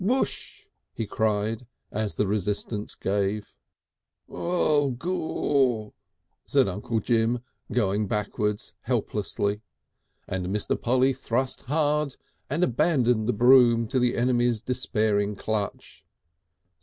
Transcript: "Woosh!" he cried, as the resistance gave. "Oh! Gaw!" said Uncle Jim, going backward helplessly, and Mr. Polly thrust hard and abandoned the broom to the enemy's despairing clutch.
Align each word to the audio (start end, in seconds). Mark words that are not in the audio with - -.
"Woosh!" 0.03 0.65
he 0.95 1.05
cried, 1.05 1.67
as 1.91 2.15
the 2.15 2.25
resistance 2.25 2.95
gave. 2.95 3.55
"Oh! 4.27 4.89
Gaw!" 4.97 5.91
said 6.43 6.67
Uncle 6.67 6.99
Jim, 6.99 7.43
going 7.71 8.07
backward 8.07 8.63
helplessly, 8.79 9.61
and 10.27 10.47
Mr. 10.47 10.75
Polly 10.75 11.13
thrust 11.13 11.65
hard 11.65 12.15
and 12.49 12.63
abandoned 12.63 13.27
the 13.27 13.31
broom 13.33 13.87
to 13.89 13.99
the 13.99 14.17
enemy's 14.17 14.59
despairing 14.59 15.35
clutch. 15.35 16.03